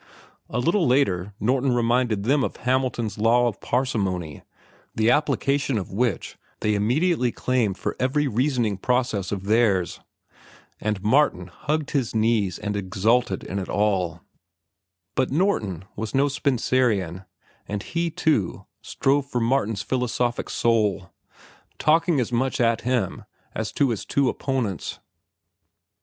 [0.49, 4.41] A little later Norton reminded them of Hamilton's Law of Parsimony,
[4.95, 9.99] the application of which they immediately claimed for every reasoning process of theirs.
[10.79, 14.21] And Martin hugged his knees and exulted in it all.
[15.13, 17.25] But Norton was no Spencerian,
[17.67, 21.11] and he, too, strove for Martin's philosophic soul,
[21.77, 23.23] talking as much at him
[23.53, 24.97] as to his two opponents.